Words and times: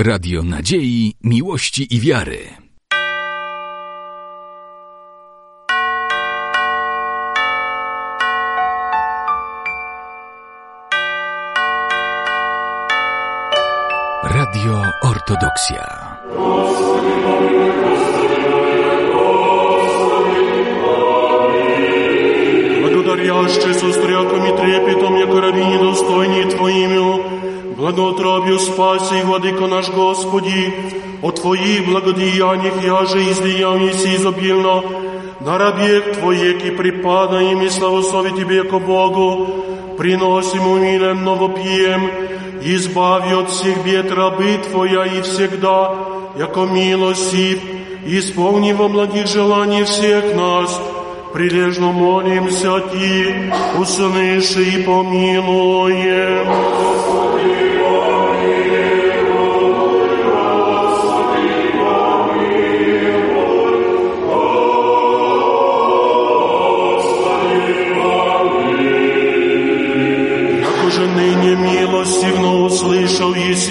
Radio 0.00 0.42
Nadziei, 0.42 1.14
Miłości 1.22 1.94
i 1.94 2.00
Wiary. 2.00 2.66
Radio 14.24 14.82
Ortodoksja. 15.02 16.16
Благодаряще 22.80 23.74
со 23.74 23.92
стряком 23.92 24.44
и 24.46 24.56
трепетом, 24.56 25.16
яко 25.16 25.40
раби 25.40 25.64
недостойни 25.64 26.50
Твоими, 26.50 27.74
благоутробию 27.76 28.29
спаси, 28.60 29.22
Владыко 29.24 29.66
наш 29.66 29.88
Господи, 29.90 30.74
о 31.22 31.30
Твоих 31.30 31.86
благодеяниях 31.86 32.82
я 32.84 33.04
же 33.06 33.18
излиял 33.30 33.76
еси 33.78 34.16
изобильно, 34.16 34.82
на 35.40 35.58
рабех 35.58 36.18
Твоек 36.18 36.64
и 36.64 36.70
припада 36.70 37.40
им 37.40 37.62
и 37.62 37.68
славослови 37.68 38.32
Тебе, 38.32 38.56
яко 38.56 38.78
Богу, 38.78 39.46
приносим 39.98 40.66
умилем 40.66 41.24
новопьем, 41.24 42.10
избави 42.62 43.34
от 43.34 43.50
всех 43.50 43.84
бед 43.84 44.10
рабы 44.12 44.58
Твоя 44.70 45.04
и 45.06 45.22
всегда, 45.22 45.94
яко 46.38 46.60
милостив, 46.60 47.60
исполни 48.06 48.72
во 48.72 48.88
благих 48.88 49.26
желаний 49.26 49.84
всех 49.84 50.34
нас, 50.34 50.80
прилежно 51.32 51.92
молимся 51.92 52.80
Ти, 52.92 53.52
услыши 53.78 54.62
и 54.62 54.82
помилуем. 54.82 56.46
Якоже 56.56 57.29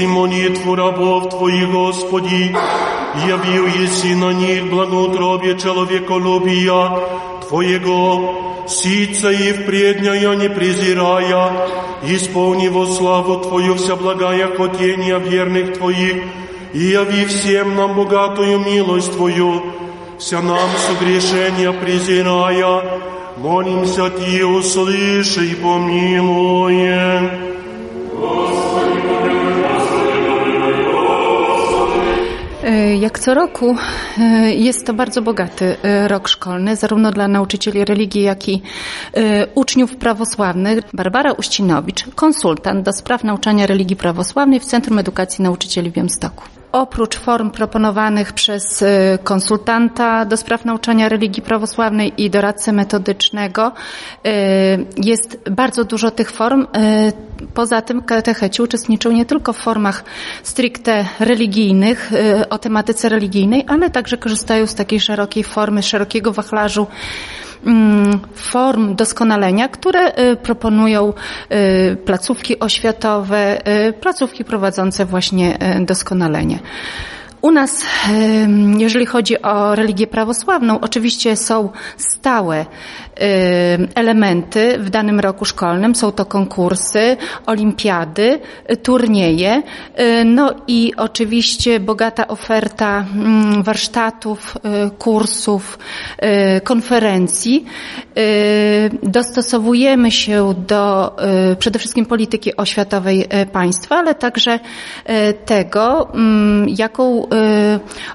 Еси 0.00 0.06
молитву 0.06 0.74
рабов 0.74 1.30
Твоих, 1.30 1.70
Господи, 1.70 2.54
явил 3.26 3.66
еси 3.66 4.14
на 4.14 4.32
них 4.32 4.70
благоутробие 4.70 5.58
человеколюбия 5.58 6.90
Твоего, 7.48 8.66
сица 8.68 9.30
и 9.30 9.52
впредня 9.52 10.14
я 10.14 10.34
не 10.34 10.48
презирая, 10.48 11.52
исполни 12.04 12.68
во 12.68 12.86
славу 12.86 13.38
Твою 13.38 13.74
вся 13.74 13.96
благая 13.96 14.48
хотения 14.56 15.18
верных 15.18 15.78
Твоих, 15.78 16.22
и 16.72 16.78
яви 16.78 17.24
всем 17.26 17.76
нам 17.76 17.94
богатую 17.94 18.60
милость 18.60 19.12
Твою, 19.12 19.62
вся 20.18 20.40
нам 20.40 20.70
согрешения 20.86 21.72
презирая, 21.72 23.00
молимся 23.36 24.10
Ти, 24.10 24.44
услыши 24.44 25.46
и 25.46 25.54
помилуй. 25.56 27.49
Jak 32.98 33.18
co 33.18 33.34
roku 33.34 33.76
e, 34.18 34.54
jest 34.54 34.86
to 34.86 34.94
bardzo 34.94 35.22
bogaty 35.22 35.76
e, 35.82 36.08
rok 36.08 36.28
szkolny, 36.28 36.76
zarówno 36.76 37.12
dla 37.12 37.28
nauczycieli 37.28 37.84
religii, 37.84 38.22
jak 38.22 38.48
i 38.48 38.62
e, 39.14 39.46
uczniów 39.54 39.96
prawosławnych. 39.96 40.78
Barbara 40.92 41.32
Uścinowicz, 41.32 42.04
konsultant 42.14 42.84
do 42.84 42.92
spraw 42.92 43.24
nauczania 43.24 43.66
religii 43.66 43.96
prawosławnej 43.96 44.60
w 44.60 44.64
Centrum 44.64 44.98
Edukacji 44.98 45.42
Nauczycieli 45.44 45.90
w 45.90 45.92
Białymstoku. 45.92 46.59
Oprócz 46.72 47.16
form 47.16 47.50
proponowanych 47.50 48.32
przez 48.32 48.82
e, 48.82 49.18
konsultanta 49.24 50.24
do 50.24 50.36
spraw 50.36 50.64
nauczania 50.64 51.08
religii 51.08 51.42
prawosławnej 51.42 52.12
i 52.22 52.30
doradcę 52.30 52.72
metodycznego, 52.72 53.72
e, 54.24 54.32
jest 54.96 55.38
bardzo 55.50 55.84
dużo 55.84 56.10
tych 56.10 56.30
form. 56.30 56.66
E, 56.74 57.30
Poza 57.54 57.82
tym 57.82 58.02
katecheci 58.02 58.62
uczestniczą 58.62 59.12
nie 59.12 59.26
tylko 59.26 59.52
w 59.52 59.56
formach 59.56 60.04
stricte 60.42 61.04
religijnych, 61.20 62.10
o 62.50 62.58
tematyce 62.58 63.08
religijnej, 63.08 63.64
ale 63.68 63.90
także 63.90 64.16
korzystają 64.16 64.66
z 64.66 64.74
takiej 64.74 65.00
szerokiej 65.00 65.44
formy, 65.44 65.82
szerokiego 65.82 66.32
wachlarzu 66.32 66.86
form 68.34 68.94
doskonalenia, 68.94 69.68
które 69.68 70.00
e, 70.00 70.36
proponują 70.36 71.12
e, 71.48 71.96
placówki 71.96 72.58
oświatowe, 72.58 73.66
e, 73.66 73.92
placówki 73.92 74.44
prowadzące 74.44 75.04
właśnie 75.04 75.58
doskonalenie. 75.80 76.58
U 77.42 77.50
nas, 77.50 77.82
jeżeli 78.78 79.06
chodzi 79.06 79.42
o 79.42 79.74
religię 79.74 80.06
prawosławną, 80.06 80.80
oczywiście 80.80 81.36
są 81.36 81.68
stałe 81.96 82.66
elementy 83.94 84.78
w 84.78 84.90
danym 84.90 85.20
roku 85.20 85.44
szkolnym. 85.44 85.94
Są 85.94 86.12
to 86.12 86.24
konkursy, 86.24 87.16
olimpiady, 87.46 88.40
y, 88.72 88.76
turnieje, 88.76 89.62
y, 90.00 90.24
no 90.24 90.54
i 90.66 90.92
oczywiście 90.96 91.80
bogata 91.80 92.28
oferta 92.28 93.04
mm, 93.14 93.62
warsztatów, 93.62 94.56
y, 94.56 94.90
kursów, 94.98 95.78
y, 96.56 96.60
konferencji. 96.60 97.64
Y, 98.18 98.90
Dostosowujemy 99.02 100.10
się 100.10 100.54
do 100.68 101.16
y, 101.52 101.56
przede 101.56 101.78
wszystkim 101.78 102.06
polityki 102.06 102.56
oświatowej 102.56 103.24
y, 103.42 103.46
państwa, 103.46 103.96
ale 103.96 104.14
także 104.14 104.54
y, 104.54 105.32
tego, 105.32 106.08
mm, 106.14 106.68
jaką 106.68 107.24
y, 107.24 107.28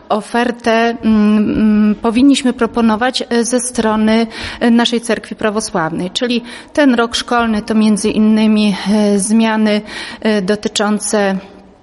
ofertę 0.09 0.97
mm, 1.03 1.95
powinniśmy 2.01 2.53
proponować 2.53 3.21
y, 3.33 3.45
ze 3.45 3.59
strony 3.59 4.27
y, 4.63 4.71
naszej 4.95 5.07
cerkwi 5.07 5.35
prawosławnej. 5.35 6.11
Czyli 6.11 6.41
ten 6.73 6.95
rok 6.95 7.15
szkolny 7.15 7.61
to 7.61 7.75
między 7.75 8.09
innymi 8.09 8.75
y, 9.15 9.19
zmiany 9.19 9.81
y, 10.25 10.41
dotyczące 10.41 11.37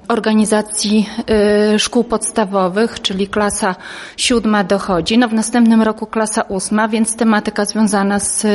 organizacji 0.09 1.07
y, 1.75 1.79
szkół 1.79 2.05
podstawowych, 2.05 3.01
czyli 3.01 3.29
klasa 3.29 3.75
siódma 4.17 4.65
dochodzi. 4.65 5.19
No 5.19 5.29
w 5.29 5.33
następnym 5.33 5.83
roku 5.83 6.07
klasa 6.07 6.43
ósma, 6.43 6.89
więc 6.89 7.17
tematyka 7.17 7.65
związana 7.65 8.19
z 8.21 8.47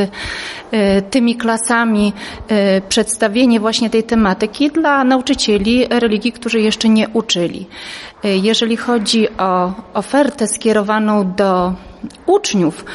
tymi 1.09 1.35
klasami, 1.35 2.13
przedstawienie 2.89 3.59
właśnie 3.59 3.89
tej 3.89 4.03
tematyki 4.03 4.71
dla 4.71 5.03
nauczycieli 5.03 5.85
religii, 5.89 6.31
którzy 6.31 6.61
jeszcze 6.61 6.89
nie 6.89 7.07
uczyli. 7.09 7.67
Jeżeli 8.23 8.77
chodzi 8.77 9.27
o 9.37 9.71
ofertę 9.93 10.47
skierowaną 10.47 11.33
do 11.35 11.73
uczniów, 12.25 12.85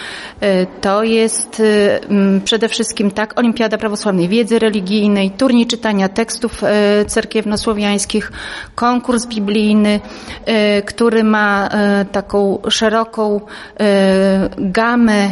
y, 0.42 0.66
to 0.80 1.02
jest 1.02 1.62
mm, 2.08 2.40
przede 2.40 2.68
wszystkim 2.68 3.10
tak 3.10 3.38
Olimpiada 3.38 3.78
Prawosławnej 3.78 4.28
Wiedzy 4.28 4.58
Religijnej, 4.58 5.30
turniej 5.30 5.66
czytania 5.66 6.08
tekstów 6.08 6.62
y, 6.62 7.04
cerkiewnosłowiańskich, 7.04 8.32
konkurs 8.74 9.26
biblijny, 9.26 10.00
który 10.86 11.24
ma 11.24 11.68
taką 12.12 12.58
szeroką 12.70 13.40
gamę 14.58 15.30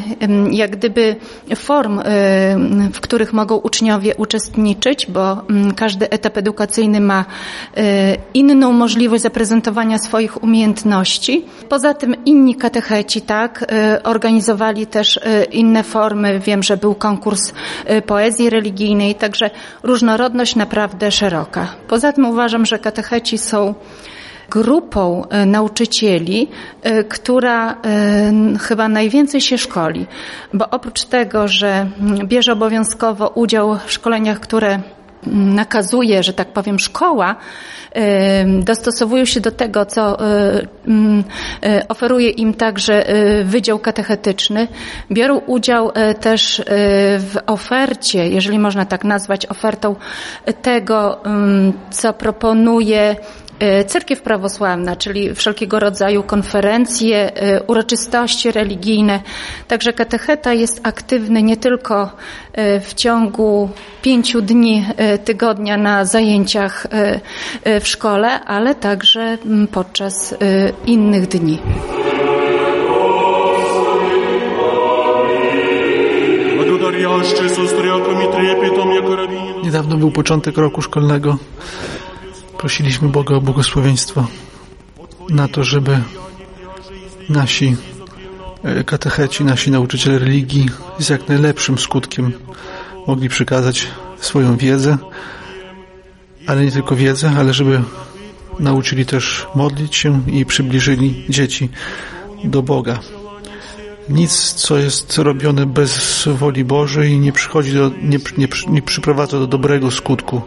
jak 0.51 0.71
gdyby 0.71 1.17
form, 1.57 2.01
w 2.93 3.01
których 3.01 3.33
mogą 3.33 3.57
uczniowie 3.57 4.15
uczestniczyć, 4.17 5.07
bo 5.07 5.43
każdy 5.77 6.11
etap 6.11 6.37
edukacyjny 6.37 7.01
ma 7.01 7.25
inną 8.35 8.73
możliwość 8.73 9.23
zaprezentowania 9.23 9.99
swoich 9.99 10.43
umiejętności. 10.43 11.45
Poza 11.69 11.95
tym 11.95 12.25
inni 12.25 12.55
katecheci, 12.55 13.21
tak, 13.21 13.65
organizowali 14.03 14.87
też 14.87 15.17
y, 15.17 15.45
inne 15.45 15.83
formy. 15.83 16.41
Wiem, 16.41 16.63
że 16.63 16.77
był 16.77 16.95
konkurs 16.95 17.53
y, 17.91 18.03
poezji 18.03 18.51
religijnej, 18.51 19.15
także 19.15 19.51
różnorodność 19.83 20.57
naprawdę 20.57 21.11
szeroka. 21.11 21.69
Poza 21.89 22.13
tym 22.13 22.25
uważam, 22.27 22.67
że 22.67 22.79
katecheci 22.79 23.39
są 23.39 23.75
grupą 24.51 25.25
nauczycieli, 25.47 26.49
która 27.09 27.77
chyba 28.61 28.89
najwięcej 28.89 29.41
się 29.41 29.59
szkoli, 29.59 30.07
bo 30.55 30.71
oprócz 30.71 31.05
tego, 31.05 31.49
że 31.49 31.87
bierze 32.25 32.53
obowiązkowo 32.53 33.29
udział 33.29 33.79
w 33.87 33.93
szkoleniach, 33.93 34.41
które 34.41 34.79
nakazuje, 35.27 36.23
że 36.23 36.33
tak 36.33 36.53
powiem, 36.53 36.79
szkoła, 36.79 37.37
dostosowują 38.59 39.25
się 39.25 39.41
do 39.41 39.51
tego, 39.51 39.87
co 39.87 40.21
e, 40.21 40.61
mm, 40.87 41.25
e, 41.63 41.89
oferuje 41.89 42.31
im 42.31 42.55
także 42.55 43.09
e, 43.09 43.45
Wydział 43.45 43.79
Katechetyczny. 43.79 44.69
Biorą 45.11 45.39
udział 45.39 45.93
też 46.21 46.63
w 47.19 47.37
ofercie, 47.47 48.29
jeżeli 48.29 48.59
można 48.59 48.85
tak 48.85 49.05
nazwać, 49.05 49.47
ofertą 49.47 49.97
tego, 50.63 51.21
co 51.91 52.13
proponuje 52.13 53.17
cerkiew 53.87 54.23
prawosławna, 54.23 54.97
czyli 54.97 55.35
wszelkiego 55.35 55.81
rodzaju 55.81 56.23
konferencje, 56.23 57.33
uroczystości 57.67 58.53
religijne. 58.53 59.21
Także 59.69 59.93
katecheta 59.93 60.53
jest 60.53 60.81
aktywny 60.83 61.43
nie 61.43 61.57
tylko 61.57 62.11
w 62.81 62.95
ciągu 62.95 63.69
pięciu 64.03 64.43
dni 64.43 64.87
tygodnia 65.25 65.77
na 65.77 66.05
zajęciach 66.05 66.87
w 67.81 67.89
szkole, 67.89 68.45
ale 68.45 68.75
także 68.75 69.39
podczas 69.73 70.35
innych 70.87 71.27
dni. 71.27 71.59
Niedawno 79.65 79.97
był 79.97 80.11
początek 80.11 80.57
roku 80.57 80.83
szkolnego. 80.83 81.37
Prosiliśmy 82.61 83.09
Boga 83.09 83.35
o 83.35 83.41
błogosławieństwo 83.41 84.27
na 85.31 85.49
to, 85.49 85.65
żeby 85.65 85.99
nasi 87.29 87.77
e, 88.65 88.85
katecheci, 88.85 89.45
nasi 89.45 89.71
nauczyciele 89.71 90.19
religii 90.19 90.69
z 90.99 91.09
jak 91.09 91.29
najlepszym 91.29 91.79
skutkiem 91.79 92.33
mogli 93.07 93.29
przekazać 93.29 93.87
swoją 94.19 94.57
wiedzę, 94.57 94.99
ale 96.47 96.65
nie 96.65 96.73
tylko 96.73 96.97
wiedzę, 96.97 97.33
ale 97.39 97.55
żeby 97.55 97.83
nauczyli 98.59 99.07
też 99.07 99.47
modlić 99.55 99.97
się 99.97 100.23
i 100.27 100.47
przybliżyli 100.47 101.25
dzieci 101.29 101.69
do 102.45 102.63
Boga. 102.63 103.01
Nic, 104.09 104.53
co 104.53 104.79
jest 104.79 105.19
robione 105.19 105.67
bez 105.67 106.29
woli 106.35 106.65
Bożej, 106.65 107.19
nie 107.19 107.33
przychodzi 107.33 107.73
do, 107.73 107.91
nie, 108.03 108.19
nie, 108.39 108.49
nie 108.69 108.83
przyprowadza 108.83 109.39
do 109.39 109.47
dobrego 109.47 109.91
skutku. 109.91 110.43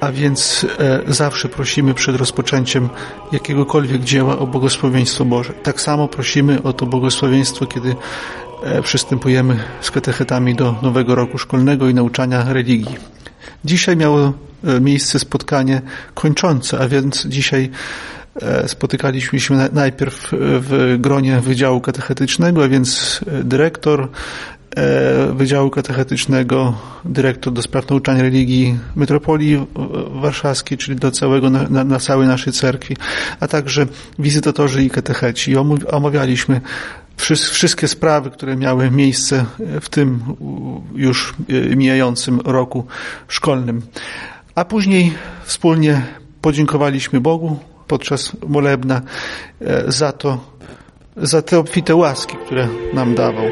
A 0.00 0.12
więc 0.12 0.66
e, 0.78 1.12
zawsze 1.12 1.48
prosimy 1.48 1.94
przed 1.94 2.16
rozpoczęciem 2.16 2.88
jakiegokolwiek 3.32 4.02
dzieła 4.02 4.38
o 4.38 4.46
błogosławieństwo 4.46 5.24
Boże. 5.24 5.52
Tak 5.52 5.80
samo 5.80 6.08
prosimy 6.08 6.62
o 6.62 6.72
to 6.72 6.86
błogosławieństwo, 6.86 7.66
kiedy 7.66 7.96
e, 8.64 8.82
przystępujemy 8.82 9.58
z 9.80 9.90
katechetami 9.90 10.54
do 10.54 10.74
nowego 10.82 11.14
roku 11.14 11.38
szkolnego 11.38 11.88
i 11.88 11.94
nauczania 11.94 12.52
religii. 12.52 12.96
Dzisiaj 13.64 13.96
miało 13.96 14.32
e, 14.64 14.80
miejsce 14.80 15.18
spotkanie 15.18 15.82
kończące, 16.14 16.78
a 16.78 16.88
więc 16.88 17.26
dzisiaj 17.26 17.70
E, 18.42 18.68
spotykaliśmy 18.68 19.40
się 19.40 19.54
najpierw 19.72 20.28
w 20.32 20.96
gronie 20.98 21.40
Wydziału 21.40 21.80
Katechetycznego, 21.80 22.64
a 22.64 22.68
więc 22.68 23.20
dyrektor 23.44 24.08
Wydziału 25.34 25.70
Katechetycznego, 25.70 26.74
dyrektor 27.04 27.52
do 27.52 27.62
spraw 27.62 27.90
nauczania 27.90 28.22
religii 28.22 28.78
Metropolii 28.96 29.66
Warszawskiej, 30.10 30.78
czyli 30.78 30.98
do 30.98 31.10
całego, 31.10 31.50
na, 31.50 31.84
na 31.84 31.98
całej 31.98 32.28
naszej 32.28 32.52
cerkwi, 32.52 32.96
a 33.40 33.48
także 33.48 33.86
wizytatorzy 34.18 34.84
i 34.84 34.90
katecheci. 34.90 35.56
Omawialiśmy 35.90 36.60
wszystkie 37.50 37.88
sprawy, 37.88 38.30
które 38.30 38.56
miały 38.56 38.90
miejsce 38.90 39.44
w 39.80 39.88
tym 39.88 40.20
już 40.94 41.34
e, 41.48 41.76
mijającym 41.76 42.40
roku 42.40 42.86
szkolnym. 43.28 43.82
A 44.54 44.64
później 44.64 45.12
wspólnie 45.44 46.02
podziękowaliśmy 46.40 47.20
Bogu 47.20 47.58
podczas 47.86 48.32
molebna 48.48 49.02
e, 49.60 49.92
za 49.92 50.12
to, 50.12 50.38
za 51.16 51.42
te 51.42 51.58
obfite 51.58 51.94
łaski, 51.94 52.36
które 52.46 52.68
nam 52.94 53.14
dawał. 53.14 53.44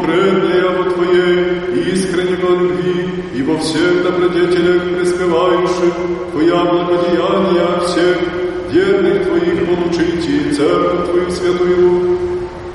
предное 0.00 0.70
во 0.70 0.90
Твоей 0.90 1.92
искреннего 1.92 2.56
любви, 2.60 3.10
и 3.34 3.42
во 3.42 3.58
всех 3.58 4.04
добродетелях 4.04 4.82
преспевающих 4.96 5.94
Твоя 6.32 6.64
благодеяния 6.64 7.80
всех 7.84 8.16
верных 8.70 9.26
Твоих 9.26 9.66
получите, 9.66 10.54
церковь 10.54 11.10
Твою 11.10 11.30
святую, 11.30 12.18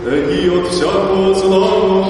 и 0.06 0.50
от 0.50 0.68
всякого 0.68 1.34
зла, 1.34 2.08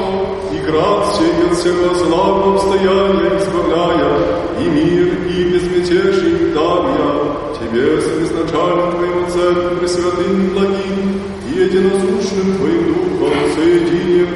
и 0.51 0.69
град 0.69 1.15
сей 1.15 1.45
от 1.45 1.57
всего 1.57 1.93
зла 1.95 2.53
обстояния 2.53 3.39
избавляя, 3.39 4.11
и 4.59 4.69
мир, 4.69 5.07
и 5.25 5.43
безмятежный 5.53 6.51
давя, 6.53 7.31
Тебе 7.61 8.01
с 8.01 8.07
изначальным 8.23 8.91
Твоим 8.91 9.29
Церковь 9.31 9.79
Пресвятым 9.79 10.49
благим, 10.49 11.21
и 11.47 11.59
единозушным 11.61 12.57
Твоим 12.57 12.93
Духом 12.93 13.33
соединим, 13.55 14.27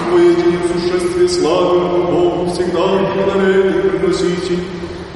в 0.00 0.12
поединим 0.12 0.60
существе 0.72 1.28
славы 1.28 1.80
Богу 1.80 2.50
всегда 2.52 2.86
благодарение 2.86 3.72
приносите, 3.72 4.58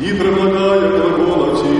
и 0.00 0.12
предлагая 0.12 0.88
глаголати, 0.90 1.76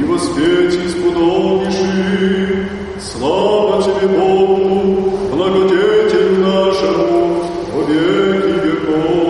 и 0.00 0.04
воспеть 0.04 0.74
исподобиши. 0.86 2.68
Слава 3.00 3.82
Тебе, 3.82 4.08
Богу, 4.08 5.18
благодетелю 5.32 6.36
нашему, 6.38 7.44
во 7.72 7.82
веки 7.82 8.66
веков. 8.66 9.20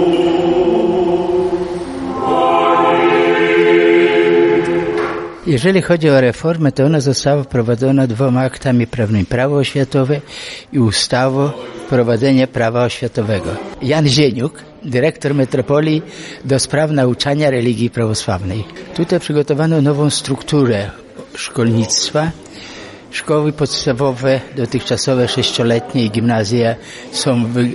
Jeżeli 5.47 5.83
chodzi 5.83 6.11
o 6.11 6.21
reformę, 6.21 6.73
to 6.73 6.85
ona 6.85 7.01
została 7.01 7.43
wprowadzona 7.43 8.07
dwoma 8.07 8.41
aktami 8.41 8.87
prawnymi. 8.87 9.27
Prawo 9.27 9.57
oświatowe 9.57 10.21
i 10.73 10.79
ustawą 10.79 11.51
wprowadzenia 11.86 12.48
prawa 12.48 12.84
oświatowego. 12.86 13.50
Jan 13.82 14.08
Zieniuk, 14.08 14.62
dyrektor 14.84 15.36
metropolii 15.36 16.02
do 16.46 16.60
spraw 16.60 16.92
nauczania 16.92 17.50
religii 17.50 17.90
prawosławnej. 17.90 18.64
Tutaj 18.96 19.20
przygotowano 19.20 19.82
nową 19.82 20.10
strukturę 20.10 20.90
szkolnictwa. 21.36 22.32
Szkoły 23.12 23.54
podstawowe, 23.54 24.42
dotychczasowe 24.56 25.28
sześcioletnie 25.28 26.06
i 26.06 26.10
gimnazja 26.12 26.76
są, 27.12 27.46
wy, 27.46 27.72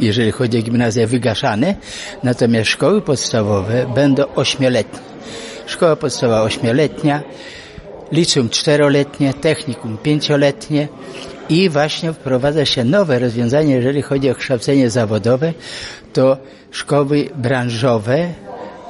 jeżeli 0.00 0.30
chodzi 0.30 0.58
o 0.58 0.62
gimnazja, 0.62 1.06
wygaszane, 1.06 1.74
natomiast 2.22 2.70
szkoły 2.70 3.00
podstawowe 3.02 3.86
będą 3.94 4.24
ośmioletnie. 4.34 5.00
Szkoła 5.66 5.96
podstawowa 5.96 6.42
ośmioletnia, 6.42 7.22
liceum 8.12 8.48
czteroletnie, 8.48 9.34
technikum 9.34 9.98
pięcioletnie 10.02 10.88
i 11.48 11.68
właśnie 11.68 12.12
wprowadza 12.12 12.64
się 12.64 12.84
nowe 12.84 13.18
rozwiązanie, 13.18 13.74
jeżeli 13.74 14.02
chodzi 14.02 14.30
o 14.30 14.34
kształcenie 14.34 14.90
zawodowe, 14.90 15.52
to 16.12 16.36
szkoły 16.70 17.28
branżowe 17.34 18.28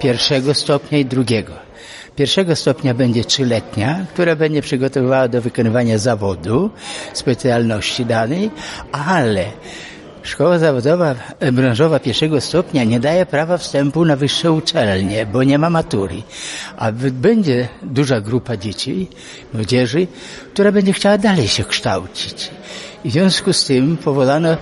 pierwszego 0.01 0.55
stopnia 0.55 0.99
i 0.99 1.05
drugiego. 1.05 1.53
Pierwszego 2.17 2.57
stopnia 2.57 2.95
będzie 2.95 3.25
trzyletnia, 3.25 4.07
która 4.15 4.37
będzie 4.37 4.63
przygotowywała 4.63 5.29
do 5.29 5.43
wykonywania 5.43 5.99
zawodu, 5.99 6.71
specjalności 7.13 8.07
danej, 8.07 8.51
ale 8.93 9.45
Szkoła 10.25 10.59
zawodowa 10.59 11.15
branżowa 11.53 11.99
pierwszego 11.99 12.41
stopnia 12.41 12.85
nie 12.85 13.01
daje 13.01 13.27
prawa 13.27 13.59
wstępu 13.59 14.05
na 14.05 14.17
wyższe 14.17 14.53
uczelnie, 14.53 15.27
bo 15.27 15.43
nie 15.43 15.59
ma 15.59 15.71
matury. 15.71 16.23
A 16.77 16.93
będzie 16.93 17.69
duża 17.83 18.21
grupa 18.21 18.57
dzieci, 18.57 19.09
młodzieży, 19.55 20.07
która 20.53 20.73
będzie 20.73 20.93
chciała 20.93 21.19
dalej 21.19 21.49
się 21.49 21.65
kształcić. 21.65 22.51
W 23.05 23.11
związku 23.11 23.53
z 23.53 23.65
tym 23.65 23.97
powołano 23.97 24.57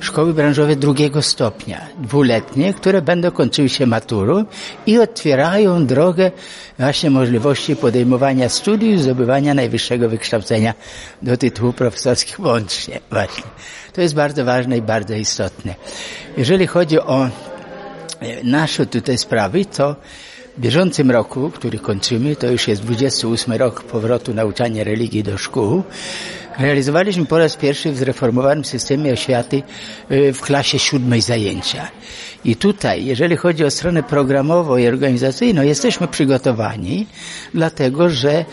szkoły 0.00 0.34
branżowe 0.34 0.76
drugiego 0.76 1.22
stopnia, 1.22 1.80
dwuletnie, 1.98 2.74
które 2.74 3.02
będą 3.02 3.30
kończyły 3.30 3.68
się 3.68 3.86
maturą 3.86 4.44
i 4.86 4.98
otwierają 4.98 5.86
drogę 5.86 6.30
właśnie 6.78 7.10
możliwości 7.10 7.76
podejmowania 7.76 8.48
studiów, 8.48 9.02
zdobywania 9.02 9.54
najwyższego 9.54 10.08
wykształcenia 10.08 10.74
do 11.22 11.36
tytułu 11.36 11.72
profesorskich 11.72 12.40
łącznie 12.40 13.00
właśnie. 13.10 13.44
To 13.98 14.02
jest 14.02 14.14
bardzo 14.14 14.44
ważne 14.44 14.76
i 14.76 14.82
bardzo 14.82 15.14
istotne. 15.14 15.74
Jeżeli 16.36 16.66
chodzi 16.66 17.00
o 17.00 17.24
e, 17.26 17.30
nasze 18.44 18.86
tutaj 18.86 19.18
sprawy, 19.18 19.64
to 19.64 19.96
w 20.58 20.60
bieżącym 20.60 21.10
roku, 21.10 21.50
który 21.50 21.78
kończymy, 21.78 22.36
to 22.36 22.46
już 22.46 22.68
jest 22.68 22.82
28 22.82 23.54
rok 23.54 23.82
powrotu 23.82 24.34
nauczania 24.34 24.84
religii 24.84 25.22
do 25.22 25.38
szkół, 25.38 25.82
realizowaliśmy 26.58 27.26
po 27.26 27.38
raz 27.38 27.56
pierwszy 27.56 27.92
w 27.92 27.96
zreformowanym 27.98 28.64
systemie 28.64 29.12
oświaty 29.12 29.62
y, 30.10 30.32
w 30.32 30.40
klasie 30.40 30.78
siódmej 30.78 31.20
zajęcia. 31.20 31.88
I 32.44 32.56
tutaj, 32.56 33.04
jeżeli 33.04 33.36
chodzi 33.36 33.64
o 33.64 33.70
stronę 33.70 34.02
programową 34.02 34.76
i 34.76 34.86
organizacyjną, 34.86 35.62
jesteśmy 35.62 36.08
przygotowani, 36.08 37.06
dlatego 37.54 38.10
że 38.10 38.44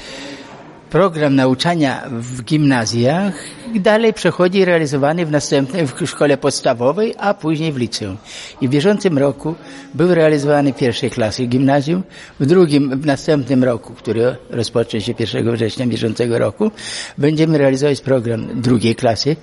program 0.96 1.36
nauczania 1.36 2.04
w 2.10 2.44
gimnazjach 2.44 3.34
dalej 3.76 4.14
przechodzi 4.14 4.66
realizowany 4.66 5.26
w 5.26 5.32
następnej 5.32 5.88
w 5.88 6.10
szkole 6.10 6.38
podstawowej, 6.38 7.16
a 7.18 7.34
później 7.34 7.72
w 7.72 7.78
liceum. 7.78 8.18
I 8.62 8.68
w 8.68 8.72
bieżącym 8.72 9.18
roku 9.18 9.56
był 9.94 10.16
realizowany 10.16 10.74
w 10.74 10.78
pierwszej 10.78 11.12
klasie 11.12 11.46
gimnazjum, 11.46 12.04
w 12.40 12.46
drugim, 12.46 13.02
w 13.02 13.06
następnym 13.06 13.64
roku, 13.64 13.94
który 13.94 14.36
rozpocznie 14.50 15.02
się 15.02 15.14
1 15.20 15.52
września 15.52 15.88
bieżącego 15.88 16.40
roku, 16.40 16.72
będziemy 17.18 17.58
realizować 17.58 18.02
program 18.02 18.62
drugiej 18.62 18.96
klasy 18.96 19.36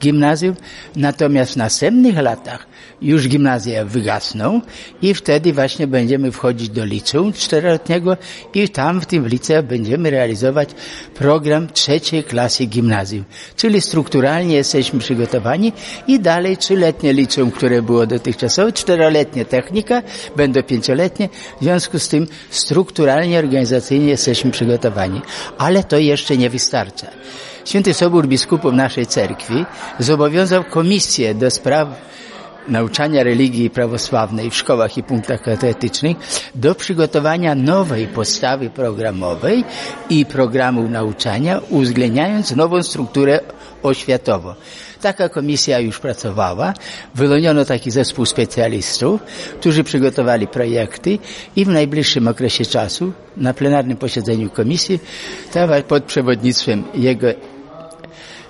gimnazjum, 0.00 0.54
natomiast 0.96 1.52
w 1.52 1.56
następnych 1.56 2.18
latach 2.18 2.66
już 3.02 3.28
gimnazja 3.28 3.84
wygasną 3.84 4.60
i 5.02 5.14
wtedy 5.14 5.52
właśnie 5.52 5.86
będziemy 5.86 6.32
wchodzić 6.32 6.68
do 6.68 6.84
liceum 6.84 7.32
czteroletniego 7.32 8.16
i 8.54 8.68
tam 8.68 9.00
w 9.00 9.06
tym 9.06 9.28
liceum 9.28 9.66
będziemy 9.66 10.10
realizować 10.10 10.68
program 11.14 11.68
trzeciej 11.72 12.24
klasy 12.24 12.66
gimnazjum. 12.66 13.24
Czyli 13.56 13.80
strukturalnie 13.80 14.56
jesteśmy 14.56 14.98
przygotowani 14.98 15.72
i 16.06 16.20
dalej 16.20 16.56
trzyletnie 16.56 17.12
liceum, 17.12 17.50
które 17.50 17.82
było 17.82 18.06
dotychczasowe, 18.06 18.72
czteroletnie 18.72 19.44
technika, 19.44 20.02
będą 20.36 20.62
pięcioletnie. 20.62 21.28
W 21.60 21.64
związku 21.64 21.98
z 21.98 22.08
tym 22.08 22.26
strukturalnie, 22.50 23.38
organizacyjnie 23.38 24.08
jesteśmy 24.08 24.50
przygotowani. 24.50 25.20
Ale 25.58 25.84
to 25.84 25.98
jeszcze 25.98 26.36
nie 26.36 26.50
wystarcza. 26.50 27.06
Święty 27.64 27.94
Sobór 27.94 28.26
Biskupów 28.26 28.72
naszej 28.72 29.06
cerkwi 29.06 29.64
zobowiązał 29.98 30.64
komisję 30.64 31.34
do 31.34 31.50
spraw 31.50 31.88
nauczania 32.68 33.22
religii 33.22 33.70
prawosławnej 33.70 34.50
w 34.50 34.56
szkołach 34.56 34.98
i 34.98 35.02
punktach 35.02 35.42
katechetycznych 35.42 36.16
do 36.54 36.74
przygotowania 36.74 37.54
nowej 37.54 38.06
podstawy 38.06 38.70
programowej 38.70 39.64
i 40.10 40.26
programu 40.26 40.88
nauczania, 40.88 41.60
uwzględniając 41.70 42.56
nową 42.56 42.82
strukturę 42.82 43.40
oświatową. 43.82 44.54
Taka 45.00 45.28
komisja 45.28 45.78
już 45.80 45.98
pracowała, 45.98 46.74
wyłoniono 47.14 47.64
taki 47.64 47.90
zespół 47.90 48.26
specjalistów, 48.26 49.20
którzy 49.60 49.84
przygotowali 49.84 50.46
projekty 50.46 51.18
i 51.56 51.64
w 51.64 51.68
najbliższym 51.68 52.28
okresie 52.28 52.64
czasu 52.64 53.12
na 53.36 53.54
plenarnym 53.54 53.96
posiedzeniu 53.96 54.50
komisji 54.50 54.98
pod 55.88 56.04
przewodnictwem 56.04 56.84
jego 56.94 57.26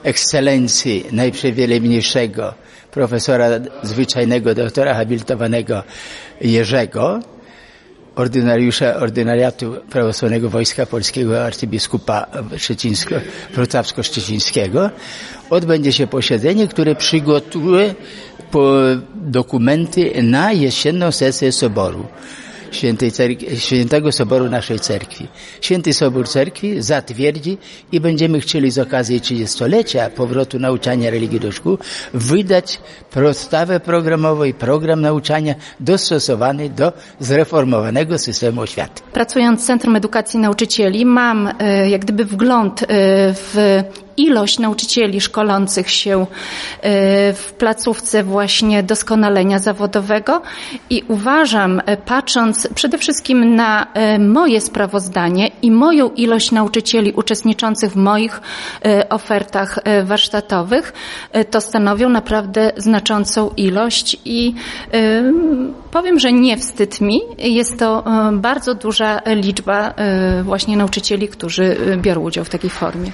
ekscelencji 0.02 1.04
najprzewielebniejszego 1.12 2.54
profesora 2.94 3.46
zwyczajnego 3.82 4.54
doktora 4.54 4.94
habilitowanego 4.94 5.82
Jerzego, 6.40 7.20
ordynariusza 8.16 8.96
ordynariatu 8.96 9.74
prawosławnego 9.90 10.50
Wojska 10.50 10.86
Polskiego 10.86 11.44
arcybiskupa 11.44 12.26
wrocławsko-szczecińskiego, 13.54 14.90
odbędzie 15.50 15.92
się 15.92 16.06
posiedzenie, 16.06 16.68
które 16.68 16.94
przygotuje 16.94 17.94
dokumenty 19.14 20.22
na 20.22 20.52
jesienną 20.52 21.12
sesję 21.12 21.52
Soboru. 21.52 22.06
Świętej 22.74 23.12
Cerkwi, 23.12 23.60
Świętego 23.60 24.12
Soboru 24.12 24.50
naszej 24.50 24.80
Cerkwi. 24.80 25.28
Święty 25.60 25.92
Sobór 25.92 26.28
Cerkwi 26.28 26.82
zatwierdzi 26.82 27.58
i 27.92 28.00
będziemy 28.00 28.40
chcieli 28.40 28.70
z 28.70 28.78
okazji 28.78 29.20
30-lecia 29.20 30.10
powrotu 30.10 30.58
nauczania 30.58 31.10
religii 31.10 31.40
do 31.40 31.52
szkół 31.52 31.78
wydać 32.14 32.80
podstawę 33.10 33.80
programową 33.80 34.44
i 34.44 34.54
program 34.54 35.00
nauczania 35.00 35.54
dostosowany 35.80 36.68
do 36.70 36.92
zreformowanego 37.20 38.18
systemu 38.18 38.60
oświaty. 38.60 39.02
Pracując 39.12 39.62
w 39.62 39.66
Centrum 39.66 39.96
Edukacji 39.96 40.40
Nauczycieli 40.40 41.06
mam 41.06 41.50
e, 41.58 41.90
jak 41.90 42.00
gdyby 42.00 42.24
wgląd 42.24 42.82
e, 42.82 42.86
w 43.34 43.84
ilość 44.16 44.58
nauczycieli 44.58 45.20
szkolących 45.20 45.90
się 45.90 46.20
e, 46.20 46.26
w 47.32 47.52
placówce 47.58 48.24
właśnie 48.24 48.82
doskonalenia 48.82 49.58
zawodowego 49.58 50.42
i 50.90 51.02
uważam, 51.08 51.82
e, 51.86 51.96
przede 52.74 52.98
wszystkim 52.98 53.54
na 53.54 53.86
e, 53.94 54.18
moje 54.18 54.60
sprawozdanie 54.60 55.50
i 55.62 55.70
moją 55.70 56.10
ilość 56.10 56.52
nauczycieli 56.52 57.12
uczestniczących 57.12 57.92
w 57.92 57.96
moich 57.96 58.40
ofertach 59.10 59.78
warsztatowych, 60.04 60.92
to 61.50 61.60
stanowią 61.60 62.08
naprawdę 62.08 62.72
znaczącą 62.76 63.50
ilość 63.56 64.16
i 64.24 64.54
powiem, 65.90 66.18
że 66.18 66.32
nie 66.32 66.56
wstyd 66.56 67.00
mi. 67.00 67.20
Jest 67.38 67.78
to 67.78 68.04
bardzo 68.32 68.74
duża 68.74 69.20
liczba 69.26 69.94
właśnie 70.42 70.76
nauczycieli, 70.76 71.28
którzy 71.28 71.76
biorą 72.02 72.20
udział 72.20 72.44
w 72.44 72.50
takiej 72.50 72.70
formie. 72.70 73.12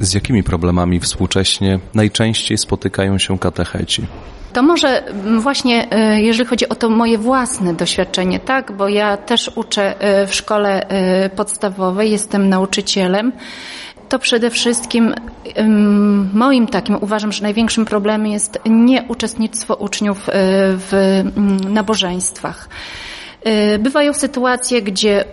Z 0.00 0.14
jakimi 0.14 0.42
problemami 0.42 1.00
współcześnie 1.00 1.78
najczęściej 1.94 2.58
spotykają 2.58 3.18
się 3.18 3.38
katecheci? 3.38 4.06
To 4.52 4.62
może 4.62 5.06
mm, 5.06 5.40
właśnie, 5.40 5.90
e, 5.90 6.20
jeżeli 6.20 6.48
chodzi 6.48 6.68
o 6.68 6.74
to 6.74 6.90
moje 6.90 7.18
własne 7.18 7.74
doświadczenie, 7.74 8.40
tak, 8.40 8.72
bo 8.72 8.88
ja 8.88 9.16
też 9.16 9.50
uczę 9.54 10.00
e, 10.00 10.26
w 10.26 10.34
szkole 10.34 10.88
e, 10.88 11.30
podstawowej, 11.30 12.10
jestem 12.10 12.48
nauczycielem 12.48 13.32
to 14.08 14.18
przede 14.18 14.50
wszystkim 14.50 15.14
moim 16.32 16.66
takim 16.66 16.96
uważam, 17.00 17.32
że 17.32 17.42
największym 17.42 17.84
problemem 17.84 18.26
jest 18.32 18.58
nieuczestnictwo 18.66 19.74
uczniów 19.74 20.26
w 20.28 21.22
mm, 21.36 21.74
nabożeństwach. 21.74 22.68
E, 23.46 23.78
bywają 23.78 24.12
sytuacje, 24.12 24.82
gdzie 24.82 25.20
e, 25.20 25.26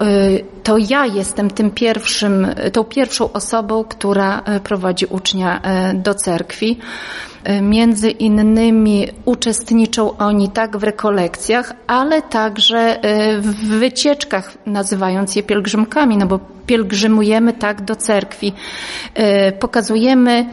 to 0.64 0.78
ja 0.78 1.06
jestem 1.06 1.50
tym 1.50 1.72
pierwszym, 1.72 2.48
tą 2.74 2.84
pierwszą 2.84 3.32
osobą, 3.32 3.84
która 3.84 4.42
e, 4.46 4.60
prowadzi 4.60 5.06
ucznia 5.06 5.62
do 5.94 6.14
cerkwi. 6.16 6.80
Między 7.62 8.12
innymi 8.12 9.08
uczestniczą 9.26 10.18
oni 10.18 10.50
tak 10.50 10.78
w 10.78 10.84
rekolekcjach, 10.84 11.74
ale 11.88 12.22
także 12.22 13.00
w 13.40 13.68
wycieczkach, 13.80 14.54
nazywając 14.66 15.36
je 15.36 15.44
pielgrzymkami, 15.44 16.18
no 16.18 16.26
bo 16.26 16.40
pielgrzymujemy 16.66 17.54
tak 17.54 17.82
do 17.82 17.96
cerkwi. 17.96 18.54
Pokazujemy 19.60 20.46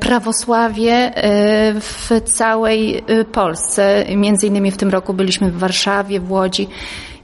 prawosławie 0.00 0.92
e, 0.92 1.80
w 1.80 2.10
całej 2.24 3.04
e, 3.06 3.24
Polsce. 3.24 4.04
Między 4.16 4.46
innymi 4.46 4.70
w 4.70 4.76
tym 4.76 4.90
roku 4.90 5.14
byliśmy 5.14 5.50
w 5.50 5.58
Warszawie, 5.58 6.20
w 6.20 6.32
Łodzi. 6.32 6.68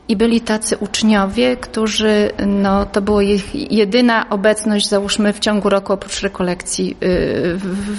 I 0.09 0.17
byli 0.17 0.41
tacy 0.41 0.77
uczniowie, 0.77 1.57
którzy, 1.57 2.31
no, 2.47 2.87
to 2.87 3.03
była 3.03 3.23
ich 3.23 3.73
jedyna 3.73 4.29
obecność, 4.31 4.89
załóżmy, 4.89 5.33
w 5.33 5.39
ciągu 5.39 5.69
roku 5.69 5.93
oprócz 5.93 6.21
rekolekcji 6.21 6.97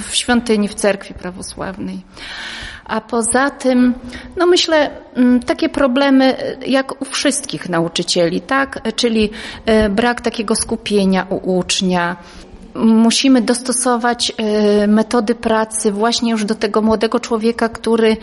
w 0.08 0.16
świątyni, 0.16 0.68
w 0.68 0.74
cerkwi 0.74 1.14
prawosławnej. 1.14 2.02
A 2.86 3.02
poza 3.02 3.50
tym, 3.50 3.94
no 4.38 4.46
myślę, 4.46 4.90
takie 5.46 5.70
problemy 5.70 6.38
jak 6.68 7.02
u 7.02 7.06
wszystkich 7.06 7.70
nauczycieli, 7.70 8.42
tak? 8.42 8.82
Czyli 8.96 9.30
brak 9.90 10.22
takiego 10.22 10.56
skupienia 10.56 11.26
u 11.30 11.58
ucznia, 11.58 12.16
musimy 12.76 13.42
dostosować 13.42 14.32
e, 14.38 14.88
metody 14.88 15.36
pracy 15.36 15.92
właśnie 15.92 16.32
już 16.32 16.46
do 16.46 16.56
tego 16.56 16.82
młodego 16.82 17.20
człowieka, 17.20 17.70
który 17.70 18.18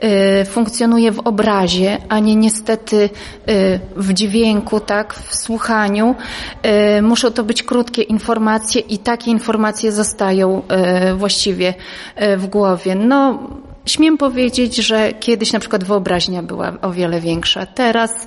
e, 0.00 0.44
funkcjonuje 0.44 1.12
w 1.12 1.18
obrazie, 1.18 1.98
a 2.08 2.18
nie 2.18 2.36
niestety 2.36 3.10
e, 3.46 3.78
w 3.96 4.12
dźwięku, 4.12 4.80
tak, 4.80 5.14
w 5.14 5.36
słuchaniu. 5.36 6.14
Muszą 7.02 7.30
to 7.30 7.44
być 7.44 7.62
krótkie 7.62 8.02
informacje 8.02 8.80
i 8.80 8.98
takie 8.98 9.30
informacje 9.30 9.92
zostają 9.92 10.62
właściwie 11.16 11.74
w 12.36 12.46
głowie. 12.46 12.94
No, 12.94 13.38
Śmiem 13.86 14.18
powiedzieć, 14.18 14.76
że 14.76 15.12
kiedyś 15.12 15.52
na 15.52 15.60
przykład 15.60 15.84
wyobraźnia 15.84 16.42
była 16.42 16.72
o 16.82 16.92
wiele 16.92 17.20
większa. 17.20 17.66
Teraz 17.66 18.26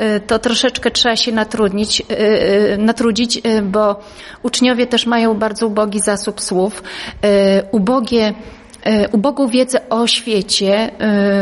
y, 0.00 0.20
to 0.20 0.38
troszeczkę 0.38 0.90
trzeba 0.90 1.16
się 1.16 1.32
natrudnić, 1.32 2.00
y, 2.00 2.04
y, 2.74 2.78
natrudzić, 2.78 3.40
bo 3.62 4.00
uczniowie 4.42 4.86
też 4.86 5.06
mają 5.06 5.34
bardzo 5.34 5.66
ubogi 5.66 6.00
zasób 6.00 6.40
słów, 6.40 6.82
ubogie, 7.72 8.34
ubogą 9.12 9.48
wiedzę 9.48 9.88
o 9.88 10.06
świecie. 10.06 10.90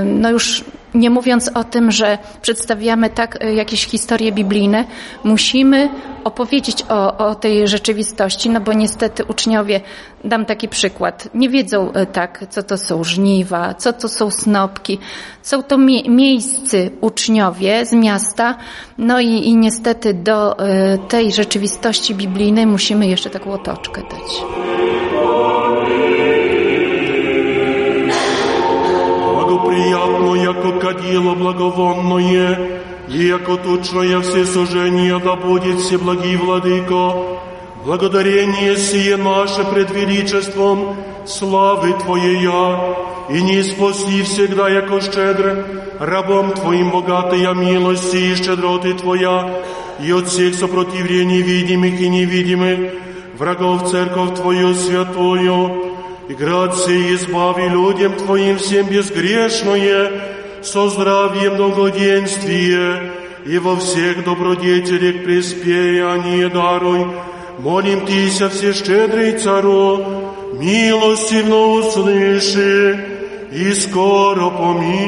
No 0.05 0.31
już 0.31 0.65
nie 0.95 1.11
mówiąc 1.11 1.51
o 1.55 1.65
tym, 1.65 1.91
że 1.91 2.19
przedstawiamy 2.43 3.11
tak 3.11 3.39
jakieś 3.55 3.87
historie 3.87 4.33
biblijne, 4.33 4.85
musimy 5.25 5.89
opowiedzieć 6.24 6.86
o, 6.90 7.18
o 7.18 7.36
tej 7.36 7.68
rzeczywistości, 7.68 8.50
no 8.50 8.62
bo 8.62 8.74
niestety 8.74 9.26
uczniowie, 9.26 9.82
dam 10.24 10.46
taki 10.46 10.68
przykład, 10.68 11.30
nie 11.34 11.50
wiedzą 11.50 11.92
e, 11.92 12.06
tak, 12.06 12.46
co 12.50 12.64
to 12.64 12.78
są 12.78 13.04
żniwa, 13.04 13.74
co 13.74 13.94
to 13.94 14.08
są 14.08 14.32
snopki. 14.32 15.00
Są 15.42 15.64
to 15.64 15.78
mie 15.78 16.10
miejscy 16.10 16.92
uczniowie 17.02 17.86
z 17.86 17.94
miasta, 17.94 18.58
no 18.98 19.20
i, 19.20 19.28
i 19.28 19.56
niestety 19.56 20.14
do 20.14 20.54
y, 20.54 20.98
tej 21.08 21.32
rzeczywistości 21.32 22.16
biblijnej 22.16 22.66
musimy 22.66 23.08
jeszcze 23.08 23.30
taką 23.30 23.52
otoczkę 23.54 24.02
dać. 24.02 24.44
благоприятно, 29.50 30.36
яко 30.36 30.80
кадило 30.80 31.36
благовонное, 31.36 32.83
и 33.08 33.26
яко 33.26 33.58
тучное 33.58 34.22
всесожжение 34.22 35.20
да 35.20 35.36
будет 35.36 35.80
все 35.80 35.98
благи 35.98 36.36
владыко. 36.36 37.40
Благодарение 37.86 38.76
сие 38.78 39.18
наше 39.18 39.64
пред 39.64 39.90
величеством 39.92 40.98
славы 41.26 41.94
Твоея, 41.94 42.96
и 43.30 43.42
не 43.42 43.64
спаси 43.64 44.22
всегда, 44.24 44.70
яко 44.70 45.00
щедре, 45.02 45.66
рабом 46.00 46.52
Твоим 46.52 46.92
богатая 46.92 47.54
милости 47.54 48.18
и 48.18 48.36
щедроты 48.36 48.94
Твоя, 48.94 49.62
и 50.04 50.12
от 50.12 50.28
всех 50.28 50.56
сопротивлений 50.56 51.42
видимых 51.42 52.00
и 52.00 52.10
невидимых, 52.10 52.92
врагов 53.38 53.90
церковь 53.90 54.36
Твою 54.36 54.74
святую, 54.74 55.96
и 56.28 56.34
грации 56.34 57.16
избави 57.16 57.70
людям 57.70 58.14
Твоим 58.14 58.58
всем 58.58 58.88
безгрешное, 58.88 60.33
со 60.64 60.90
здравием 60.90 61.58
долгоденствие, 61.58 63.12
и 63.46 63.58
во 63.58 63.76
всех 63.78 64.24
добродетелях 64.24 65.24
преспеяние 65.24 66.50
даруй. 66.50 67.08
Молим 67.60 68.06
Тися, 68.06 68.50
всещедрый 68.50 69.38
Цару, 69.38 70.06
милостивно 70.54 71.56
услыши 71.80 73.00
i 73.52 73.74
skoro 73.74 74.52
pomiluj. 74.52 75.00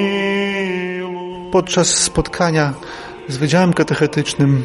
Podczas 1.51 1.87
spotkania 1.89 2.73
z 3.27 3.37
Wydziałem 3.37 3.73
Katechetycznym, 3.73 4.63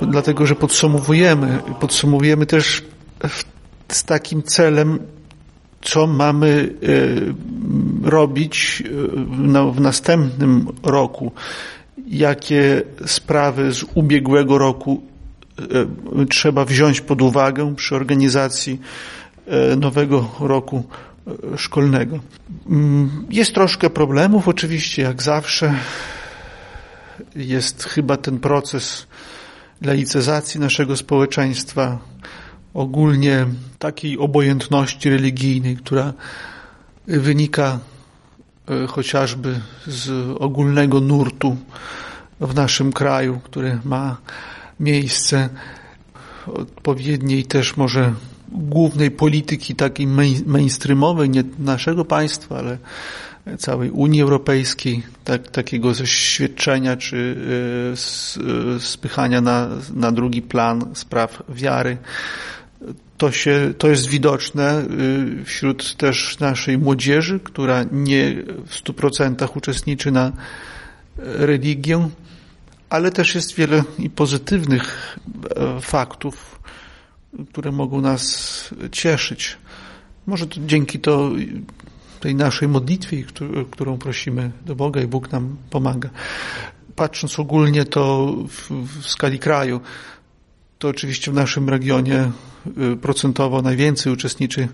dlatego 0.00 0.46
że 0.46 0.54
podsumowujemy, 0.54 1.58
podsumowujemy 1.80 2.46
też 2.46 2.82
z 3.88 4.04
takim 4.04 4.42
celem 4.42 4.98
co 5.84 6.06
mamy 6.06 6.74
e, 6.82 6.88
robić 8.09 8.83
e, 8.85 9.71
w 9.71 9.79
następnym 9.79 10.67
roku, 10.83 11.31
jakie 12.07 12.81
sprawy 13.05 13.73
z 13.73 13.85
ubiegłego 13.93 14.57
roku 14.57 15.01
e, 15.59 16.25
trzeba 16.25 16.65
wziąć 16.65 17.01
pod 17.01 17.21
uwagę 17.21 17.75
przy 17.75 17.95
organizacji 17.95 18.79
nowego 19.77 20.29
roku 20.39 20.83
szkolnego. 21.57 22.19
Mm, 22.69 23.25
jest 23.29 23.53
troszkę 23.53 23.89
problemów, 23.89 24.47
oczywiście, 24.47 25.01
jak 25.01 25.21
zawsze. 25.21 25.73
Jest 27.35 27.83
chyba 27.83 28.17
ten 28.17 28.39
proces 28.39 29.07
laicyzacji 29.81 30.59
naszego 30.59 30.97
społeczeństwa, 30.97 31.99
ogólnie 32.73 33.45
takiej 33.79 34.17
obojętności 34.17 35.09
religijnej, 35.09 35.77
która 35.77 36.13
wynika 37.07 37.65
e, 37.65 37.98
chociażby 38.87 39.59
z 39.87 40.09
ogólnego 40.39 41.01
nurtu 41.01 41.57
w 42.39 42.55
naszym 42.55 42.93
kraju, 42.93 43.39
który 43.43 43.79
ma 43.85 44.17
miejsce 44.79 45.49
odpowiedniej 46.47 47.45
też 47.45 47.77
może 47.77 48.13
głównej 48.51 49.11
polityki 49.11 49.75
takiej 49.75 50.07
mainstreamowej, 50.45 51.29
nie 51.29 51.43
naszego 51.59 52.05
państwa, 52.05 52.57
ale 52.57 52.77
całej 53.57 53.89
Unii 53.89 54.21
Europejskiej, 54.21 55.03
tak, 55.23 55.51
takiego 55.51 55.93
zaświadczenia 55.93 56.97
czy 56.97 57.37
e, 58.75 58.79
spychania 58.79 59.41
na, 59.41 59.69
na 59.95 60.11
drugi 60.11 60.41
plan 60.41 60.85
spraw 60.93 61.43
wiary 61.49 61.97
to, 63.19 63.31
się, 63.31 63.73
to 63.77 63.87
jest 63.87 64.07
widoczne 64.07 64.85
y, 65.41 65.45
wśród 65.45 65.95
też 65.95 66.39
naszej 66.39 66.77
młodzieży, 66.77 67.39
która 67.39 67.85
nie 67.91 68.35
w 68.65 68.75
stu 68.75 68.93
procentach 68.93 69.55
uczestniczy 69.55 70.11
na 70.11 70.31
religię, 71.17 72.09
ale 72.89 73.11
też 73.11 73.35
jest 73.35 73.55
wiele 73.55 73.83
i 73.99 74.09
pozytywnych 74.09 75.19
e, 75.55 75.81
faktów, 75.81 76.59
które 77.49 77.71
mogą 77.71 78.01
nas 78.01 78.69
cieszyć. 78.91 79.57
Może 80.27 80.47
to 80.47 80.59
dzięki 80.65 80.99
to 80.99 81.31
tej 82.19 82.35
naszej 82.35 82.67
modlitwie, 82.67 83.23
którą 83.71 83.97
prosimy 83.97 84.51
do 84.65 84.75
Boga 84.75 85.01
i 85.01 85.07
Bóg 85.07 85.31
nam 85.31 85.57
pomaga. 85.69 86.09
Patrząc 86.95 87.39
ogólnie 87.39 87.85
to 87.85 88.35
w, 88.47 88.71
w 88.71 89.09
skali 89.09 89.39
kraju, 89.39 89.81
to 90.79 90.87
oczywiście 90.87 91.31
w 91.31 91.33
naszym 91.33 91.69
regionie 91.69 92.31
y, 92.93 92.97
procentowo 92.97 93.61
najwięcej 93.61 94.13
uczestniczy 94.13 94.67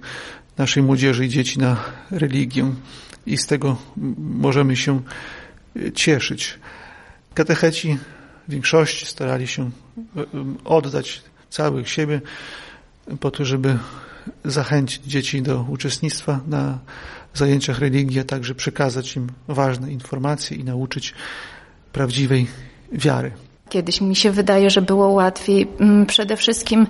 naszej 0.58 0.84
młodzieży 0.84 1.26
i 1.26 1.30
dzieci 1.30 1.60
na 1.60 1.78
religię 2.12 2.74
i 3.26 3.38
z 3.38 3.48
tego 3.48 3.78
możemy 4.18 4.76
się 4.76 5.02
y, 5.76 5.92
cieszyć. 5.92 6.60
Katecheci 7.34 7.98
w 8.48 8.52
większości 8.52 9.06
starali 9.06 9.48
się 9.48 9.70
y, 10.18 10.26
oddać 10.66 11.22
całych 11.50 11.90
siebie 11.90 12.22
po 13.20 13.32
to, 13.32 13.46
żeby 13.46 13.78
zachęcić 14.46 15.04
dzieci 15.06 15.42
do 15.42 15.66
uczestnictwa 15.70 16.40
na 16.48 16.80
zajęciach 17.34 17.80
religii, 17.80 18.20
a 18.20 18.24
także 18.24 18.56
przekazać 18.56 19.16
im 19.16 19.28
ważne 19.48 19.92
informacje 19.92 20.58
i 20.58 20.64
nauczyć 20.64 21.14
prawdziwej 21.92 22.48
wiary. 22.92 23.32
Kiedyś 23.70 24.02
mi 24.02 24.16
się 24.16 24.32
wydaje, 24.32 24.70
że 24.70 24.82
było 24.82 25.10
łatwiej. 25.10 25.68
Mm, 25.80 26.06
przede 26.06 26.38
wszystkim 26.38 26.88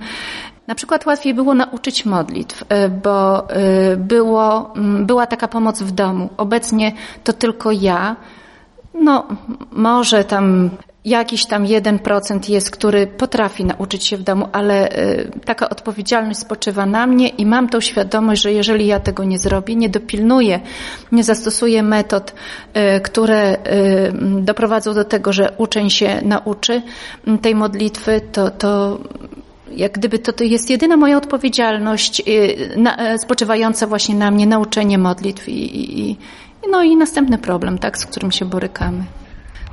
na 0.67 0.75
przykład 0.75 1.05
łatwiej 1.05 1.33
było 1.33 1.53
nauczyć 1.53 2.05
modlitw, 2.05 2.61
y, 2.61 2.89
bo 2.89 3.49
y, 3.93 3.97
było, 3.97 4.73
mm, 4.75 5.05
była 5.05 5.27
taka 5.27 5.47
pomoc 5.47 5.81
w 5.81 5.91
domu. 5.91 6.29
Obecnie 6.37 6.91
to 7.23 7.33
tylko 7.33 7.71
ja. 7.71 8.15
No, 8.93 9.27
może 9.71 10.23
tam 10.23 10.69
jakiś 11.05 11.45
tam 11.45 11.65
jeden 11.65 11.99
procent 11.99 12.49
jest, 12.49 12.71
który 12.71 13.07
potrafi 13.07 13.65
nauczyć 13.65 14.05
się 14.05 14.17
w 14.17 14.23
domu, 14.23 14.49
ale 14.51 14.97
y, 14.99 15.31
taka 15.45 15.69
odpowiedzialność 15.69 16.39
spoczywa 16.39 16.85
na 16.85 17.07
mnie 17.07 17.27
i 17.27 17.45
mam 17.45 17.69
tą 17.69 17.79
świadomość, 17.79 18.41
że 18.41 18.53
jeżeli 18.53 18.87
ja 18.87 18.99
tego 18.99 19.23
nie 19.23 19.39
zrobię, 19.39 19.75
nie 19.75 19.89
dopilnuję, 19.89 20.59
nie 21.11 21.23
zastosuję 21.23 21.83
metod, 21.83 22.33
y, 22.97 23.01
które 23.01 23.53
y, 23.53 23.57
doprowadzą 24.41 24.93
do 24.93 25.03
tego, 25.03 25.33
że 25.33 25.53
uczeń 25.57 25.89
się 25.89 26.21
nauczy 26.21 26.81
tej 27.41 27.55
modlitwy, 27.55 28.21
to, 28.31 28.49
to 28.49 28.99
jak 29.71 29.91
gdyby 29.91 30.19
to, 30.19 30.33
to 30.33 30.43
jest 30.43 30.69
jedyna 30.69 30.97
moja 30.97 31.17
odpowiedzialność 31.17 32.23
spoczywająca 33.17 33.87
właśnie 33.87 34.15
na 34.15 34.31
mnie, 34.31 34.47
nauczenie 34.47 34.97
modlitw 34.97 35.49
i, 35.49 36.09
i, 36.09 36.17
no 36.71 36.83
i 36.83 36.95
następny 36.97 37.37
problem, 37.37 37.77
tak, 37.77 37.97
z 37.97 38.05
którym 38.05 38.31
się 38.31 38.45
borykamy. 38.45 39.03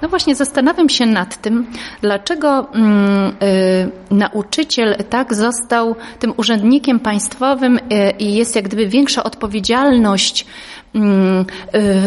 No 0.03 0.09
właśnie, 0.09 0.35
zastanawiam 0.35 0.89
się 0.89 1.07
nad 1.07 1.37
tym, 1.37 1.67
dlaczego 2.01 2.73
mm, 2.75 3.33
y, 3.43 4.15
nauczyciel 4.15 4.97
tak 5.11 5.35
został 5.35 5.97
tym 6.19 6.33
urzędnikiem 6.37 7.01
państwowym 7.01 7.77
y, 7.77 7.81
i 8.19 8.35
jest 8.35 8.57
jak 8.57 8.65
gdyby 8.65 8.87
większa 8.87 9.25
odpowiedzialność 9.25 10.47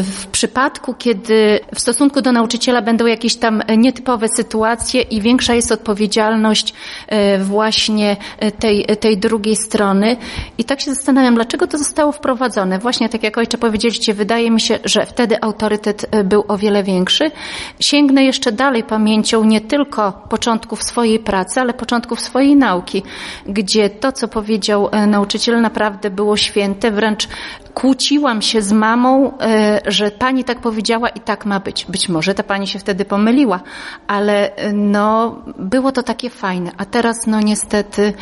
w 0.03 0.27
przypadku, 0.31 0.93
kiedy 0.93 1.59
w 1.75 1.79
stosunku 1.79 2.21
do 2.21 2.31
nauczyciela 2.31 2.81
będą 2.81 3.05
jakieś 3.05 3.35
tam 3.35 3.63
nietypowe 3.77 4.27
sytuacje 4.27 5.01
i 5.01 5.21
większa 5.21 5.53
jest 5.53 5.71
odpowiedzialność 5.71 6.73
y, 6.73 7.43
właśnie 7.43 8.17
tej, 8.59 8.85
tej 8.85 9.17
drugiej 9.17 9.55
strony. 9.55 10.17
I 10.57 10.63
tak 10.63 10.81
się 10.81 10.93
zastanawiam, 10.93 11.35
dlaczego 11.35 11.67
to 11.67 11.77
zostało 11.77 12.11
wprowadzone. 12.11 12.79
Właśnie 12.79 13.09
tak 13.09 13.23
jak 13.23 13.37
ojcze 13.37 13.57
powiedzieliście, 13.57 14.13
wydaje 14.13 14.51
mi 14.51 14.61
się, 14.61 14.79
że 14.83 15.05
wtedy 15.05 15.41
autorytet 15.41 16.15
y, 16.15 16.23
był 16.23 16.43
o 16.47 16.57
wiele 16.57 16.83
większy. 16.83 17.31
Sięgnę 17.79 18.23
jeszcze 18.23 18.51
dalej 18.51 18.83
pamięcią 18.83 19.43
nie 19.43 19.61
tylko 19.61 20.11
początków 20.29 20.83
swojej 20.83 21.19
pracy, 21.19 21.61
ale 21.61 21.73
początków 21.73 22.21
swojej 22.21 22.55
nauki, 22.55 23.03
gdzie 23.45 23.89
to, 23.89 24.11
co 24.11 24.27
powiedział 24.27 24.89
nauczyciel 25.07 25.61
naprawdę 25.61 26.09
było 26.09 26.37
święte, 26.37 26.91
wręcz 26.91 27.27
kłóciłam 27.75 28.41
się 28.41 28.61
z 28.61 28.71
mamą, 28.71 29.37
e, 29.37 29.81
że 29.85 30.11
pani 30.11 30.43
tak 30.43 30.59
powiedziała 30.59 31.09
i 31.09 31.19
tak 31.19 31.45
ma 31.45 31.59
być. 31.59 31.85
Być 31.85 32.09
może 32.09 32.33
ta 32.33 32.43
pani 32.43 32.67
się 32.67 32.79
wtedy 32.79 33.05
pomyliła, 33.05 33.59
ale 34.07 34.55
e, 34.55 34.73
no, 34.73 35.41
było 35.59 35.91
to 35.91 36.03
takie 36.03 36.29
fajne. 36.29 36.71
A 36.77 36.85
teraz, 36.85 37.27
no 37.27 37.41
niestety, 37.41 38.13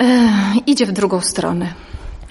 e, 0.00 0.30
idzie 0.66 0.86
w 0.86 0.92
drugą 0.92 1.20
stronę. 1.20 1.66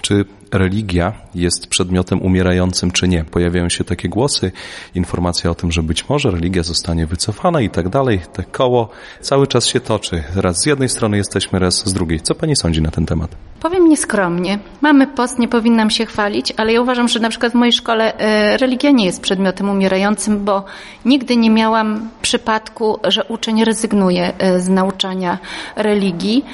Czy 0.00 0.24
religia 0.52 1.12
jest 1.34 1.66
przedmiotem 1.66 2.22
umierającym, 2.22 2.90
czy 2.90 3.08
nie? 3.08 3.24
Pojawiają 3.24 3.68
się 3.68 3.84
takie 3.84 4.08
głosy, 4.08 4.52
informacje 4.94 5.50
o 5.50 5.54
tym, 5.54 5.72
że 5.72 5.82
być 5.82 6.08
może 6.08 6.30
religia 6.30 6.62
zostanie 6.62 7.06
wycofana 7.06 7.60
i 7.60 7.70
tak 7.70 7.88
dalej. 7.88 8.20
Te 8.32 8.44
koło 8.44 8.88
cały 9.20 9.46
czas 9.46 9.66
się 9.66 9.80
toczy. 9.80 10.24
Raz 10.36 10.60
z 10.62 10.66
jednej 10.66 10.88
strony 10.88 11.16
jesteśmy, 11.16 11.58
raz 11.58 11.88
z 11.88 11.92
drugiej. 11.92 12.20
Co 12.20 12.34
pani 12.34 12.56
sądzi 12.56 12.82
na 12.82 12.90
ten 12.90 13.06
temat? 13.06 13.36
Powiem 13.62 13.88
nieskromnie. 13.88 14.58
Mamy 14.80 15.06
post, 15.06 15.38
nie 15.38 15.48
powinnam 15.48 15.90
się 15.90 16.06
chwalić, 16.06 16.52
ale 16.56 16.72
ja 16.72 16.80
uważam, 16.82 17.08
że 17.08 17.20
na 17.20 17.28
przykład 17.28 17.52
w 17.52 17.54
mojej 17.54 17.72
szkole 17.72 18.18
e, 18.18 18.56
religia 18.56 18.90
nie 18.90 19.04
jest 19.04 19.20
przedmiotem 19.20 19.70
umierającym, 19.70 20.44
bo 20.44 20.64
nigdy 21.04 21.36
nie 21.36 21.50
miałam 21.50 22.08
przypadku, 22.22 22.98
że 23.04 23.24
uczeń 23.24 23.64
rezygnuje 23.64 24.32
e, 24.38 24.60
z 24.60 24.68
nauczania 24.68 25.38
religii 25.76 26.44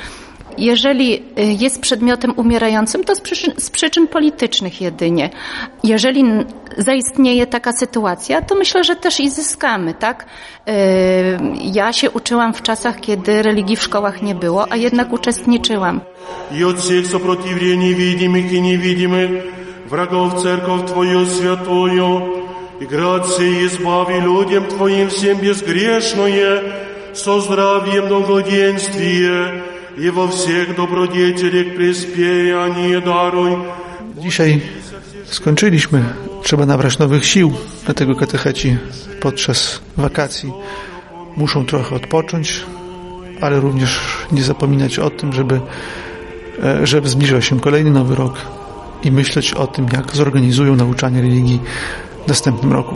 jeżeli 0.58 1.15
y, 1.15 1.21
jest 1.38 1.82
przedmiotem 1.82 2.34
umierającym, 2.36 3.04
to 3.04 3.15
z 3.15 3.21
przyczyn, 3.21 3.54
z 3.58 3.69
przyczyn, 3.69 4.08
politycznych 4.08 4.82
jedynie. 4.82 5.30
Jeżeli 5.84 6.23
zaistnieje 6.78 7.47
taka 7.47 7.71
sytuacja, 7.71 8.41
to 8.41 8.56
myślę, 8.56 8.84
że 8.84 8.95
też 8.95 9.19
i 9.19 9.30
zyskamy, 9.30 9.93
tak? 9.93 10.25
Y, 10.25 10.71
ja 11.63 11.93
się 11.93 12.12
uczyłam 12.12 12.54
w 12.54 12.62
czasach, 12.62 12.99
kiedy 12.99 13.41
religii 13.41 13.75
w 13.75 13.84
szkołach 13.84 14.21
nie 14.21 14.36
było, 14.36 14.71
a 14.71 14.75
jednak 14.75 15.13
uczestniczyłam. 15.13 16.02
I 16.52 16.63
od 16.63 16.78
всех 16.78 17.06
сопротивлений 17.08 17.93
видимых 17.93 18.52
и 18.52 18.62
невидимых, 18.62 19.30
врагов 19.89 20.41
церковь 20.41 20.86
Твою 20.86 21.25
святую, 21.25 22.21
и 22.82 22.86
грации 22.86 23.65
избави 23.65 24.19
людям 24.21 24.63
Твоим 24.65 25.10
всем 25.10 25.38
безгрешное, 25.38 26.62
со 27.13 27.39
здравием 27.39 28.08
благоденствие, 28.08 29.62
i 29.97 30.12
we 30.12 30.28
всех 30.28 30.75
добродетелях 30.75 31.75
приспеяние 31.75 33.02
daruj. 33.02 33.58
Dzisiaj 34.17 34.62
skończyliśmy. 35.25 36.04
Trzeba 36.43 36.65
nabrać 36.65 36.99
nowych 36.99 37.25
sił, 37.25 37.54
dlatego 37.86 38.15
katecheci 38.15 38.78
podczas 39.19 39.82
wakacji 39.97 40.52
muszą 41.38 41.65
trochę 41.65 41.95
odpocząć, 41.95 42.65
ale 43.41 43.60
również 43.60 43.99
nie 44.32 44.43
zapominać 44.43 44.99
o 44.99 45.10
tym, 45.10 45.34
żeby, 45.34 45.60
e, 46.63 46.88
żeby 46.88 47.10
zbliżał 47.10 47.41
się 47.41 47.60
kolejny 47.60 47.91
nowy 47.91 48.15
rok 48.15 48.34
i 49.04 49.12
myśleć 49.12 49.54
o 49.54 49.67
tym, 49.67 49.86
jak 49.93 50.15
zorganizują 50.15 50.75
nauczanie 50.75 51.21
religii 51.21 51.60
w 52.25 52.28
następnym 52.28 52.73
roku. 52.73 52.95